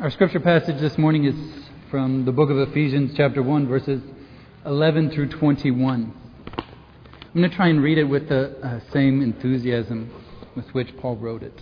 [0.00, 1.34] Our scripture passage this morning is
[1.90, 4.00] from the book of Ephesians, chapter 1, verses
[4.64, 6.14] 11 through 21.
[6.56, 10.08] I'm going to try and read it with the uh, same enthusiasm
[10.54, 11.60] with which Paul wrote it.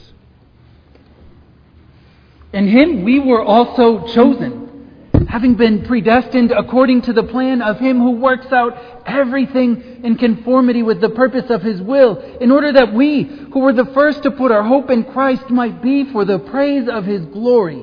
[2.53, 8.01] In him we were also chosen, having been predestined according to the plan of him
[8.01, 8.77] who works out
[9.07, 13.73] everything in conformity with the purpose of his will, in order that we, who were
[13.73, 17.25] the first to put our hope in Christ, might be for the praise of his
[17.25, 17.83] glory.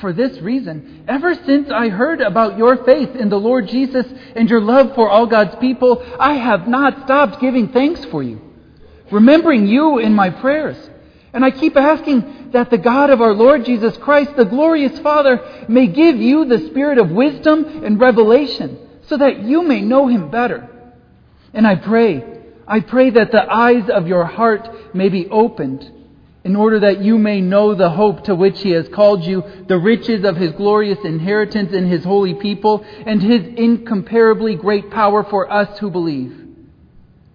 [0.00, 4.48] For this reason, ever since I heard about your faith in the Lord Jesus and
[4.48, 8.40] your love for all God's people, I have not stopped giving thanks for you,
[9.10, 10.76] remembering you in my prayers.
[11.32, 15.64] And I keep asking that the God of our Lord Jesus Christ, the glorious Father,
[15.68, 20.30] may give you the spirit of wisdom and revelation so that you may know him
[20.30, 20.68] better.
[21.52, 22.24] And I pray,
[22.66, 25.97] I pray that the eyes of your heart may be opened
[26.48, 29.76] in order that you may know the hope to which he has called you, the
[29.76, 35.52] riches of his glorious inheritance in his holy people, and his incomparably great power for
[35.52, 36.46] us who believe.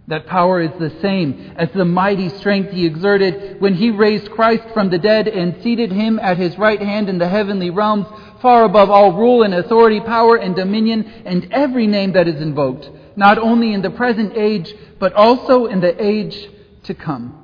[0.07, 4.63] That power is the same as the mighty strength he exerted when he raised Christ
[4.73, 8.07] from the dead and seated him at his right hand in the heavenly realms,
[8.41, 12.89] far above all rule and authority, power and dominion, and every name that is invoked,
[13.15, 16.49] not only in the present age, but also in the age
[16.85, 17.41] to come.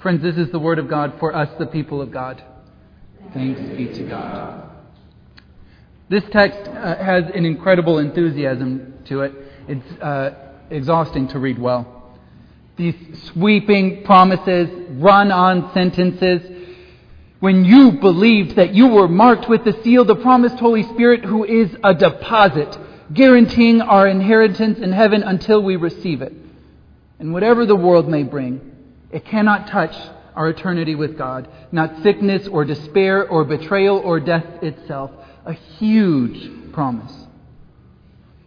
[0.00, 2.42] Friends, this is the word of God for us, the people of God.
[3.34, 4.70] Thanks be to God.
[6.08, 9.34] This text uh, has an incredible enthusiasm to it.
[9.68, 12.16] It's uh, exhausting to read well.
[12.78, 16.50] These sweeping promises, run on sentences.
[17.40, 21.44] When you believed that you were marked with the seal, the promised Holy Spirit, who
[21.44, 22.78] is a deposit,
[23.12, 26.32] guaranteeing our inheritance in heaven until we receive it.
[27.18, 28.69] And whatever the world may bring,
[29.10, 29.96] it cannot touch
[30.36, 31.48] our eternity with God.
[31.72, 35.10] Not sickness or despair or betrayal or death itself.
[35.44, 37.12] A huge promise.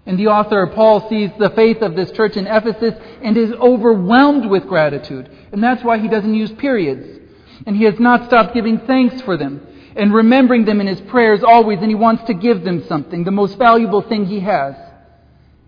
[0.05, 4.49] And the author, Paul, sees the faith of this church in Ephesus and is overwhelmed
[4.49, 5.29] with gratitude.
[5.51, 7.21] And that's why he doesn't use periods.
[7.65, 11.43] And he has not stopped giving thanks for them and remembering them in his prayers
[11.43, 11.79] always.
[11.79, 14.75] And he wants to give them something, the most valuable thing he has,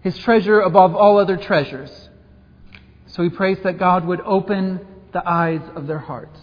[0.01, 2.04] his treasure above all other treasures.
[3.15, 6.37] So he prays that God would open the eyes of their hearts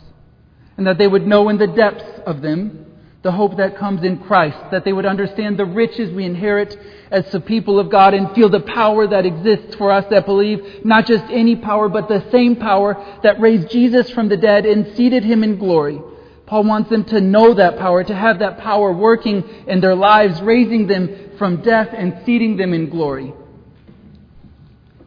[0.78, 2.86] and that they would know in the depths of them
[3.20, 6.76] the hope that comes in Christ, that they would understand the riches we inherit
[7.10, 10.84] as the people of God and feel the power that exists for us that believe
[10.84, 14.96] not just any power, but the same power that raised Jesus from the dead and
[14.96, 16.00] seated him in glory.
[16.46, 20.40] Paul wants them to know that power, to have that power working in their lives,
[20.40, 23.34] raising them from death and seating them in glory.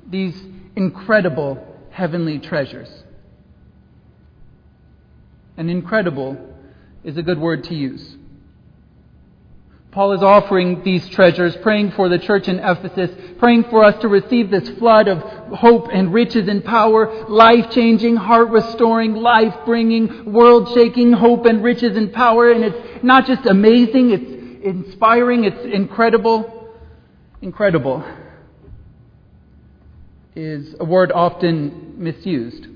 [0.08, 0.42] These
[0.76, 2.90] incredible heavenly treasures.
[5.58, 6.38] And incredible
[7.04, 8.18] is a good word to use.
[9.92, 14.10] Paul is offering these treasures, praying for the church in Ephesus, praying for us to
[14.10, 15.20] receive this flood of
[15.58, 21.64] hope and riches and power, life changing, heart restoring, life bringing, world shaking hope and
[21.64, 22.52] riches and power.
[22.52, 26.52] And it's not just amazing, it's inspiring, it's incredible.
[27.42, 28.04] Incredible
[30.36, 32.68] is a word often misused.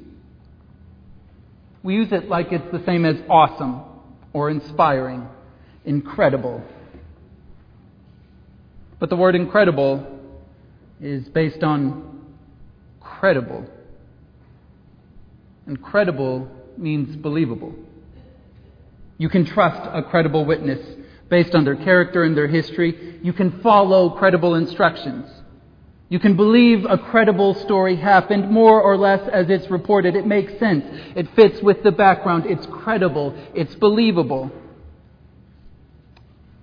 [1.84, 3.82] We use it like it's the same as awesome
[4.34, 5.28] or inspiring,
[5.86, 6.64] incredible.
[9.00, 10.20] But the word incredible
[11.02, 12.26] is based on
[13.00, 13.66] credible.
[15.66, 17.74] And credible means believable.
[19.18, 20.80] You can trust a credible witness
[21.30, 23.20] based on their character and their history.
[23.22, 25.30] You can follow credible instructions.
[26.10, 30.16] You can believe a credible story happened more or less as it's reported.
[30.16, 30.84] It makes sense.
[31.16, 32.48] It fits with the background.
[32.48, 33.36] It's credible.
[33.54, 34.52] It's believable.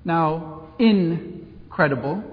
[0.05, 2.25] Now, incredible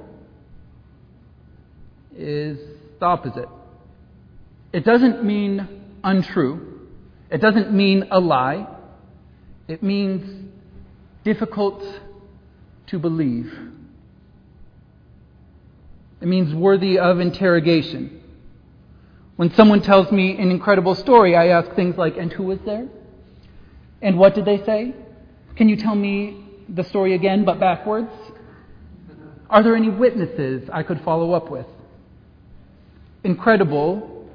[2.15, 2.57] is
[2.99, 3.49] the opposite.
[4.71, 5.67] It doesn't mean
[6.03, 6.89] untrue.
[7.29, 8.67] It doesn't mean a lie.
[9.67, 10.49] It means
[11.23, 11.83] difficult
[12.87, 13.53] to believe.
[16.23, 18.21] It means worthy of interrogation.
[19.35, 22.87] When someone tells me an incredible story, I ask things like, and who was there?
[24.01, 24.95] And what did they say?
[25.57, 28.09] Can you tell me the story again, but backwards?
[29.49, 31.65] Are there any witnesses I could follow up with?
[33.25, 34.25] Incredible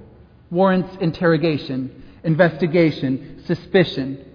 [0.50, 4.26] warrants interrogation, investigation, suspicion,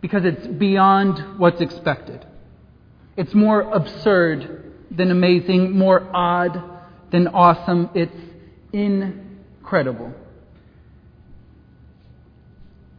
[0.00, 2.24] because it's beyond what's expected.
[3.16, 6.69] It's more absurd than amazing, more odd
[7.10, 7.90] than awesome.
[7.94, 8.16] It's
[8.72, 10.14] incredible.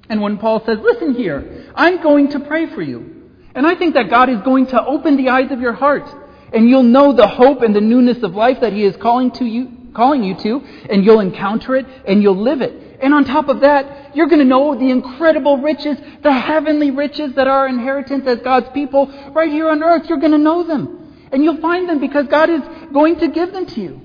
[0.10, 3.30] And when Paul says, Listen here, I'm going to pray for you.
[3.56, 6.10] And I think that God is going to open the eyes of your heart.
[6.54, 9.46] And you'll know the hope and the newness of life that He is calling to
[9.46, 10.60] you, calling you to,
[10.90, 13.00] and you'll encounter it and you'll live it.
[13.02, 17.34] And on top of that, you're going to know the incredible riches, the heavenly riches
[17.36, 20.08] that are our inheritance as God's people right here on earth.
[20.08, 21.01] You're going to know them.
[21.32, 22.62] And you'll find them because God is
[22.92, 24.02] going to give them to you.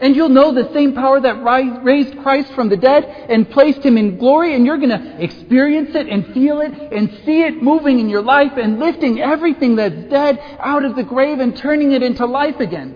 [0.00, 1.42] And you'll know the same power that
[1.82, 5.90] raised Christ from the dead and placed him in glory, and you're going to experience
[5.94, 10.08] it and feel it and see it moving in your life and lifting everything that's
[10.08, 12.94] dead out of the grave and turning it into life again.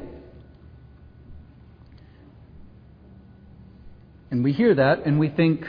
[4.30, 5.66] And we hear that and we think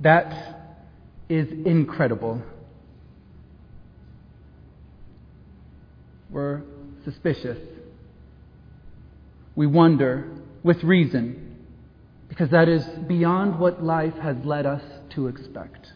[0.00, 0.82] that
[1.28, 2.42] is incredible.
[6.30, 6.62] We're
[7.04, 7.58] suspicious.
[9.56, 10.30] We wonder
[10.62, 11.66] with reason
[12.28, 15.92] because that is beyond what life has led us to expect.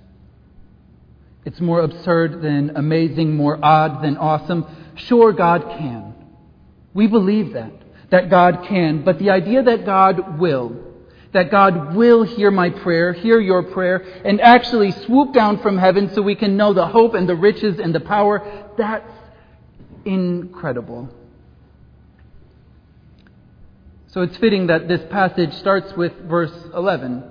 [1.45, 4.67] It's more absurd than amazing, more odd than awesome.
[4.97, 6.15] Sure, God can.
[6.95, 7.73] We believe that,
[8.11, 10.77] that God can, but the idea that God will,
[11.33, 16.13] that God will hear my prayer, hear your prayer, and actually swoop down from heaven
[16.15, 19.24] so we can know the hope and the riches and the power, that's
[20.05, 21.09] incredible.
[24.09, 27.25] So it's fitting that this passage starts with verse 11.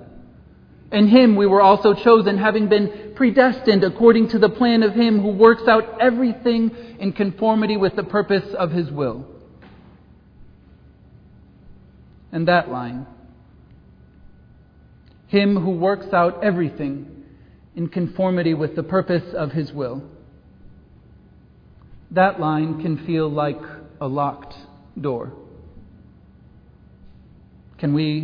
[0.92, 5.20] In him we were also chosen, having been predestined according to the plan of him
[5.20, 9.26] who works out everything in conformity with the purpose of his will.
[12.30, 13.06] And that line
[15.34, 17.24] him who works out everything
[17.74, 20.00] in conformity with the purpose of his will.
[22.14, 23.60] That line can feel like
[24.00, 24.54] a locked
[25.00, 25.32] door.
[27.78, 28.20] Can we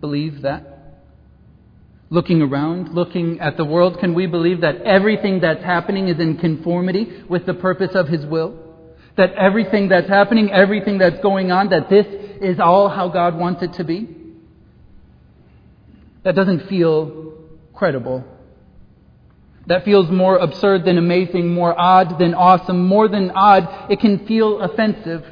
[0.00, 0.66] believe that?
[2.10, 6.36] Looking around, looking at the world, can we believe that everything that's happening is in
[6.36, 8.58] conformity with the purpose of His will?
[9.16, 12.06] That everything that's happening, everything that's going on, that this
[12.42, 14.16] is all how God wants it to be?
[16.24, 17.34] That doesn't feel
[17.74, 18.24] credible.
[19.70, 23.88] That feels more absurd than amazing, more odd than awesome, more than odd.
[23.88, 25.24] It can feel offensive.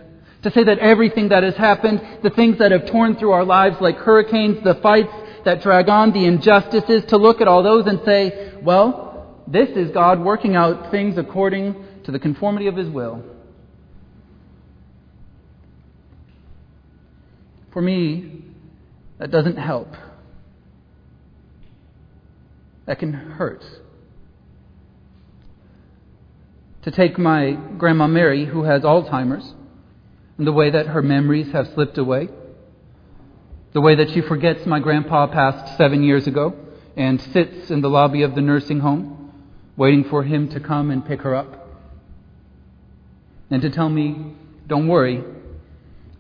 [0.45, 3.81] To say that everything that has happened, the things that have torn through our lives
[3.81, 5.13] like hurricanes, the fights
[5.45, 9.91] that drag on, the injustices, to look at all those and say, well, this is
[9.91, 11.75] God working out things according
[12.05, 13.25] to the conformity of His will.
[17.73, 18.45] For me,
[19.19, 19.93] that doesn't help.
[22.87, 23.65] That can hurt.
[26.89, 29.53] To take my Grandma Mary, who has Alzheimer's,
[30.39, 32.31] and the way that her memories have slipped away,
[33.75, 36.55] the way that she forgets my grandpa passed seven years ago
[36.97, 39.35] and sits in the lobby of the nursing home
[39.77, 41.69] waiting for him to come and pick her up
[43.51, 44.33] and to tell me,
[44.67, 45.23] don't worry.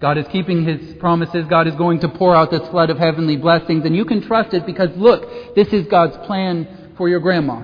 [0.00, 1.46] God is keeping his promises.
[1.48, 4.52] God is going to pour out this flood of heavenly blessings, and you can trust
[4.52, 7.62] it because look, this is God's plan for your grandma.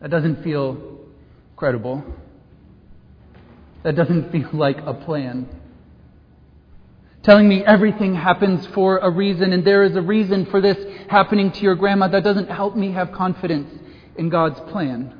[0.00, 0.98] That doesn't feel
[1.56, 2.04] credible.
[3.82, 5.48] That doesn't feel like a plan.
[7.22, 10.78] Telling me everything happens for a reason and there is a reason for this
[11.08, 13.70] happening to your grandma, that doesn't help me have confidence
[14.16, 15.14] in God's plan.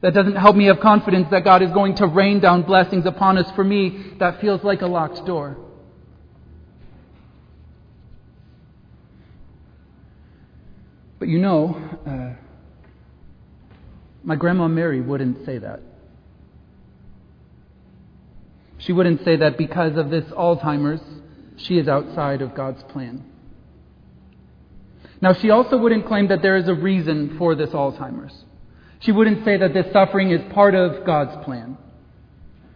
[0.00, 3.38] That doesn't help me have confidence that God is going to rain down blessings upon
[3.38, 3.50] us.
[3.52, 5.56] For me, that feels like a locked door.
[11.18, 11.74] But you know,
[12.06, 12.43] uh,
[14.24, 15.80] my grandma Mary wouldn't say that.
[18.78, 21.02] She wouldn't say that because of this Alzheimer's,
[21.56, 23.24] she is outside of God's plan.
[25.20, 28.34] Now, she also wouldn't claim that there is a reason for this Alzheimer's.
[29.00, 31.78] She wouldn't say that this suffering is part of God's plan.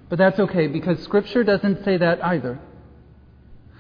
[0.09, 2.59] But that's okay because Scripture doesn't say that either.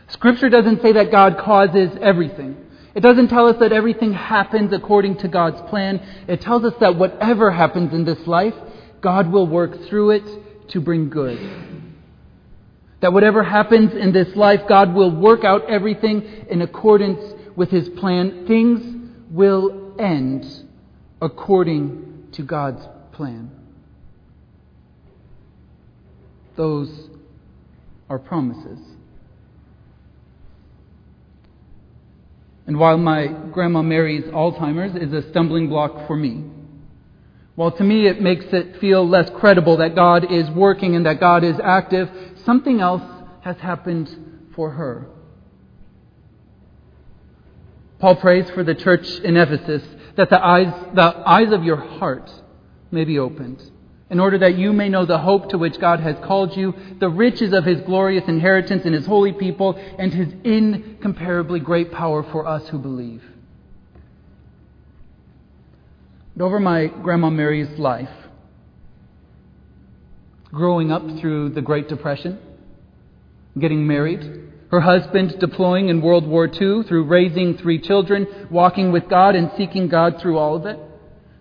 [0.08, 2.56] Scripture doesn't say that God causes everything.
[2.94, 6.00] It doesn't tell us that everything happens according to God's plan.
[6.26, 8.54] It tells us that whatever happens in this life,
[9.00, 11.38] God will work through it to bring good.
[13.00, 17.20] That whatever happens in this life, God will work out everything in accordance
[17.54, 18.46] with His plan.
[18.46, 20.46] Things will end
[21.20, 23.50] according to God's plan.
[26.56, 27.08] Those
[28.10, 28.78] are promises.
[32.68, 36.44] And while my Grandma Mary's Alzheimer's is a stumbling block for me,
[37.54, 41.18] while to me it makes it feel less credible that God is working and that
[41.18, 42.10] God is active,
[42.44, 43.02] something else
[43.40, 45.06] has happened for her.
[48.00, 49.82] Paul prays for the church in Ephesus
[50.16, 52.30] that the eyes, the eyes of your heart
[52.90, 53.62] may be opened,
[54.10, 57.10] in order that you may know the hope to which God has called you, the
[57.10, 62.46] riches of his glorious inheritance in his holy people, and his incomparably great power for
[62.46, 63.22] us who believe.
[66.34, 68.08] And over my Grandma Mary's life,
[70.52, 72.38] growing up through the Great Depression,
[73.58, 79.08] getting married, her husband deploying in World War II through raising three children, walking with
[79.08, 80.78] God and seeking God through all of it.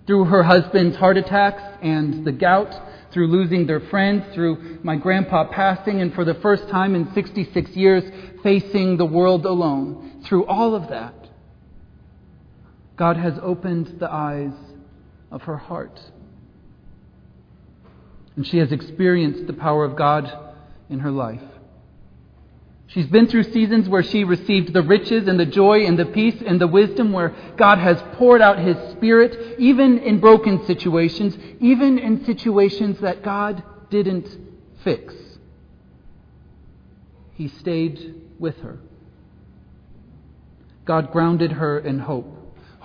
[0.08, 2.74] Through her husband's heart attacks and the gout,
[3.12, 7.72] through losing their friends, through my grandpa passing, and for the first time in 66
[7.72, 8.04] years,
[8.42, 10.24] facing the world alone.
[10.26, 11.14] Through all of that,
[12.96, 14.54] God has opened the eyes
[15.32, 16.00] of her heart.
[18.36, 20.32] And she has experienced the power of God
[20.90, 21.42] in her life.
[22.88, 26.42] She's been through seasons where she received the riches and the joy and the peace
[26.46, 32.00] and the wisdom where God has poured out His Spirit, even in broken situations, even
[32.00, 34.28] in situations that God didn't
[34.84, 35.14] fix.
[37.34, 38.80] He stayed with her.
[40.86, 42.37] God grounded her in hope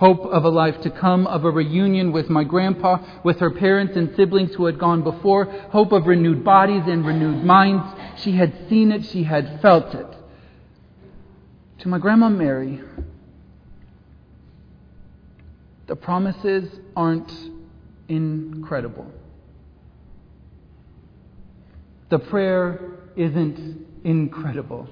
[0.03, 3.95] hope of a life to come, of a reunion with my grandpa, with her parents
[3.95, 7.85] and siblings who had gone before, hope of renewed bodies and renewed minds.
[8.17, 10.07] She had seen it, she had felt it.
[11.79, 12.81] To my grandma Mary,
[15.87, 17.31] the promises aren't
[18.09, 19.09] incredible.
[22.09, 24.89] The prayer isn't incredible.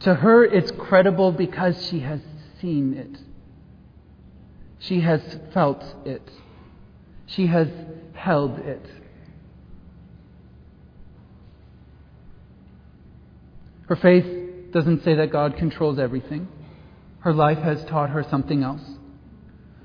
[0.00, 2.20] To her, it's credible because she has
[2.60, 3.18] seen it.
[4.78, 5.20] She has
[5.52, 6.28] felt it.
[7.26, 7.68] She has
[8.14, 8.84] held it.
[13.88, 16.48] Her faith doesn't say that God controls everything.
[17.20, 18.82] Her life has taught her something else.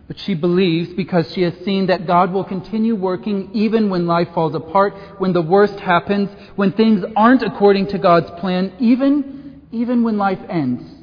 [0.08, 4.30] But she believes because she has seen that God will continue working even when life
[4.34, 10.04] falls apart, when the worst happens, when things aren't according to God's plan, even, even
[10.04, 10.95] when life ends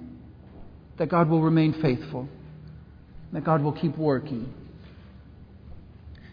[0.98, 2.28] that God will remain faithful,
[3.32, 4.52] that God will keep working.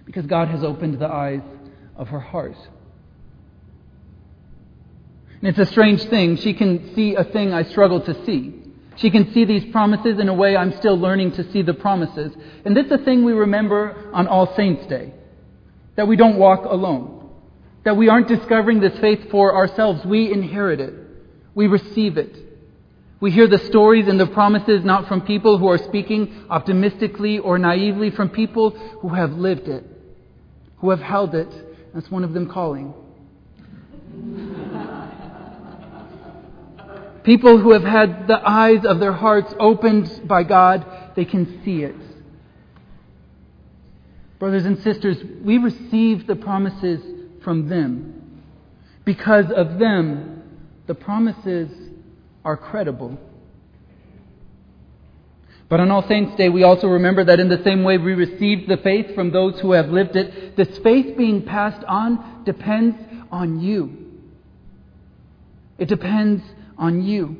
[0.05, 1.41] Because God has opened the eyes
[1.95, 2.57] of her heart.
[5.41, 6.35] And it's a strange thing.
[6.37, 8.55] She can see a thing I struggle to see.
[8.97, 12.33] She can see these promises in a way I'm still learning to see the promises.
[12.65, 15.13] And this is a thing we remember on All Saints' Day
[15.95, 17.29] that we don't walk alone,
[17.83, 20.03] that we aren't discovering this faith for ourselves.
[20.05, 20.93] We inherit it,
[21.55, 22.48] we receive it.
[23.21, 27.57] We hear the stories and the promises not from people who are speaking optimistically or
[27.57, 29.83] naively, from people who have lived it,
[30.77, 31.93] who have held it.
[31.93, 32.93] That's one of them calling.
[37.23, 40.85] people who have had the eyes of their hearts opened by God,
[41.15, 41.95] they can see it.
[44.39, 47.01] Brothers and sisters, we receive the promises
[47.43, 48.41] from them.
[49.03, 50.43] Because of them,
[50.87, 51.88] the promises
[52.43, 53.17] are credible.
[55.69, 58.67] But on All Saints' Day, we also remember that in the same way we received
[58.67, 62.97] the faith from those who have lived it, this faith being passed on depends
[63.31, 64.07] on you.
[65.77, 66.43] It depends
[66.75, 67.37] on you.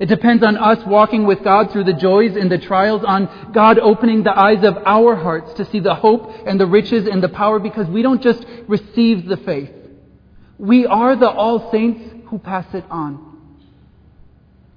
[0.00, 3.78] It depends on us walking with God through the joys and the trials, on God
[3.78, 7.28] opening the eyes of our hearts to see the hope and the riches and the
[7.28, 9.70] power, because we don't just receive the faith.
[10.58, 13.29] We are the All Saints who pass it on.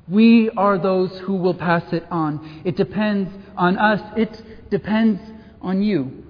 [0.07, 2.61] We are those who will pass it on.
[2.65, 4.01] It depends on us.
[4.17, 5.21] It depends
[5.61, 6.23] on you.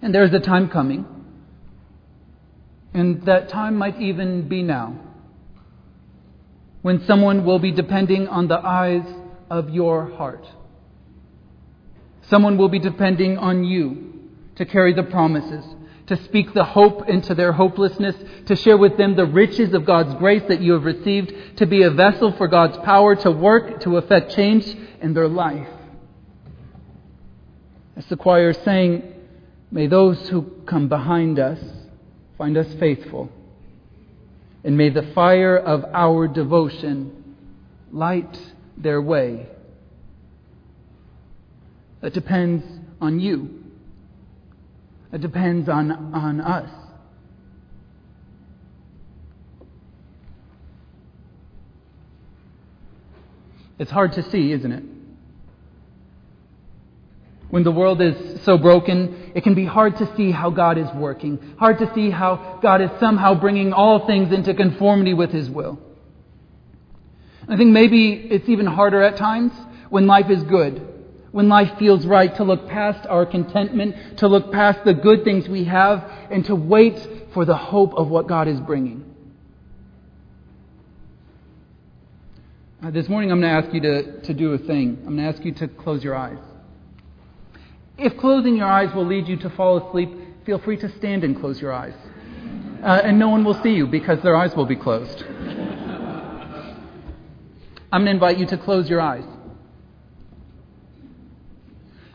[0.00, 1.06] And there is a time coming,
[2.92, 4.98] and that time might even be now,
[6.80, 9.04] when someone will be depending on the eyes
[9.48, 10.44] of your heart.
[12.28, 14.12] Someone will be depending on you
[14.56, 15.64] to carry the promises
[16.12, 18.14] to speak the hope into their hopelessness,
[18.44, 21.84] to share with them the riches of God's grace that you have received, to be
[21.84, 24.66] a vessel for God's power to work, to effect change
[25.00, 25.68] in their life.
[27.96, 29.14] As the choir is saying,
[29.70, 31.58] may those who come behind us
[32.36, 33.30] find us faithful.
[34.64, 37.36] And may the fire of our devotion
[37.90, 38.38] light
[38.76, 39.46] their way.
[42.02, 42.64] That depends
[43.00, 43.61] on you.
[45.12, 46.70] It depends on, on us.
[53.78, 54.84] It's hard to see, isn't it?
[57.50, 60.88] When the world is so broken, it can be hard to see how God is
[60.94, 65.50] working, hard to see how God is somehow bringing all things into conformity with His
[65.50, 65.78] will.
[67.48, 69.52] I think maybe it's even harder at times
[69.90, 70.91] when life is good,
[71.32, 75.48] when life feels right, to look past our contentment, to look past the good things
[75.48, 79.04] we have, and to wait for the hope of what God is bringing.
[82.90, 84.98] This morning, I'm going to ask you to, to do a thing.
[85.06, 86.38] I'm going to ask you to close your eyes.
[87.96, 90.10] If closing your eyes will lead you to fall asleep,
[90.44, 91.94] feel free to stand and close your eyes.
[92.82, 95.22] Uh, and no one will see you because their eyes will be closed.
[97.92, 99.24] I'm going to invite you to close your eyes.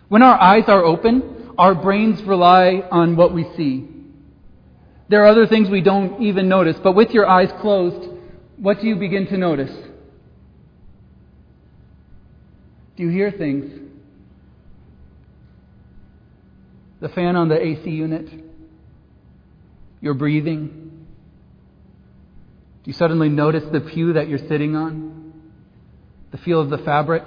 [0.09, 3.87] When our eyes are open, our brains rely on what we see.
[5.09, 8.09] There are other things we don't even notice, but with your eyes closed,
[8.57, 9.71] what do you begin to notice?
[12.95, 13.89] Do you hear things?
[16.99, 18.27] The fan on the AC unit?
[20.01, 21.05] Your breathing?
[22.83, 25.33] Do you suddenly notice the pew that you're sitting on?
[26.31, 27.23] The feel of the fabric?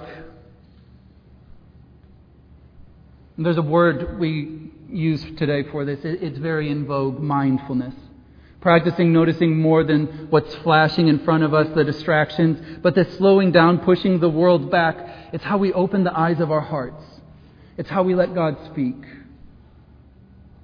[3.30, 5.99] And there's a word we use today for this.
[6.03, 7.95] It's very in vogue mindfulness.
[8.59, 13.51] Practicing noticing more than what's flashing in front of us, the distractions, but the slowing
[13.51, 14.97] down, pushing the world back.
[15.33, 17.03] It's how we open the eyes of our hearts.
[17.77, 18.97] It's how we let God speak.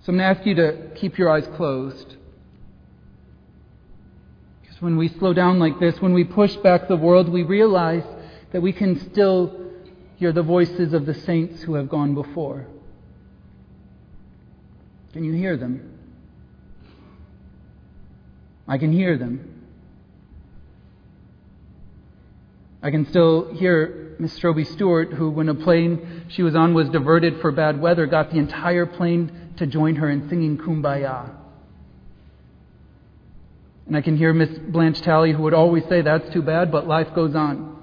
[0.01, 2.15] So I'm going to ask you to keep your eyes closed.
[4.62, 8.03] Because when we slow down like this, when we push back the world, we realize
[8.51, 9.67] that we can still
[10.18, 12.68] hear the voices of the saints who have gone before.
[15.14, 15.98] Can you hear them?
[18.68, 19.53] I can hear them.
[22.82, 26.90] I can still hear Miss Stroby Stewart, who, when a plane she was on was
[26.90, 31.32] diverted for bad weather, got the entire plane to join her in singing Kumbaya.
[33.86, 36.88] And I can hear Miss Blanche Talley, who would always say, That's too bad, but
[36.88, 37.77] life goes on.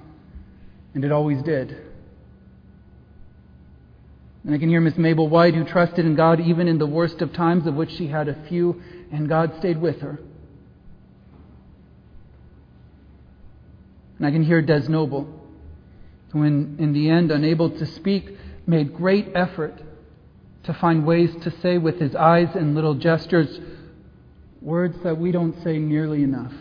[0.94, 1.93] And it always did.
[4.44, 7.22] And I can hear Miss Mabel White, who trusted in God even in the worst
[7.22, 10.20] of times, of which she had a few, and God stayed with her.
[14.18, 15.28] And I can hear Des Noble,
[16.32, 19.80] who, in, in the end, unable to speak, made great effort
[20.64, 23.60] to find ways to say with his eyes and little gestures
[24.60, 26.52] words that we don't say nearly enough.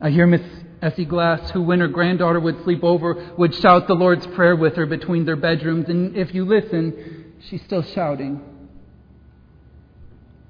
[0.00, 0.42] I hear Miss
[0.82, 4.76] Essie Glass, who, when her granddaughter would sleep over, would shout the Lord's Prayer with
[4.76, 5.88] her between their bedrooms.
[5.88, 8.42] And if you listen, she's still shouting.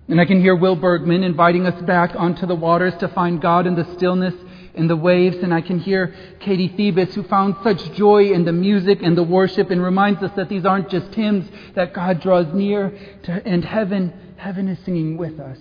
[0.09, 3.67] And I can hear Will Bergman inviting us back onto the waters to find God
[3.67, 4.35] in the stillness
[4.75, 5.37] in the waves.
[5.39, 9.23] And I can hear Katie Thebes, who found such joy in the music and the
[9.23, 13.65] worship and reminds us that these aren't just hymns, that God draws near to, and
[13.65, 15.59] heaven, heaven is singing with us.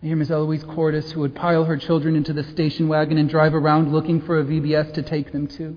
[0.00, 3.54] Hear Miss Eloise Cordes, who would pile her children into the station wagon and drive
[3.54, 5.76] around looking for a VBS to take them to.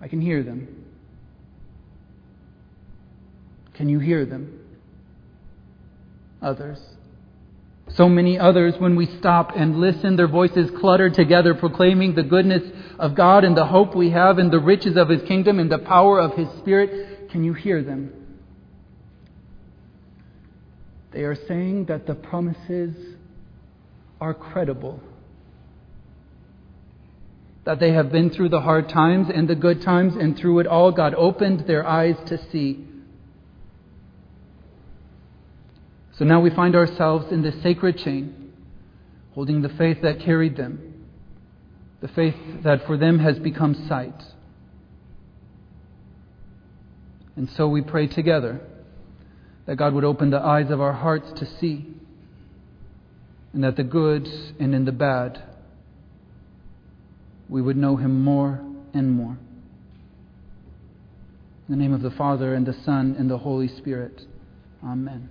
[0.00, 0.86] I can hear them.
[3.74, 4.58] Can you hear them?
[6.42, 6.80] Others.
[7.94, 12.62] So many others, when we stop and listen, their voices clutter together, proclaiming the goodness
[12.98, 15.78] of God and the hope we have and the riches of His kingdom and the
[15.78, 17.30] power of His Spirit.
[17.30, 18.19] Can you hear them?
[21.12, 22.94] They are saying that the promises
[24.20, 25.00] are credible.
[27.64, 30.66] That they have been through the hard times and the good times, and through it
[30.66, 32.86] all, God opened their eyes to see
[36.20, 38.52] So now we find ourselves in this sacred chain,
[39.32, 41.06] holding the faith that carried them,
[42.02, 44.22] the faith that for them has become sight.
[47.36, 48.60] And so we pray together
[49.70, 51.86] that God would open the eyes of our hearts to see,
[53.52, 54.26] and that the good
[54.58, 55.40] and in the bad,
[57.48, 58.60] we would know Him more
[58.92, 59.38] and more.
[61.68, 64.20] In the name of the Father, and the Son, and the Holy Spirit.
[64.84, 65.30] Amen.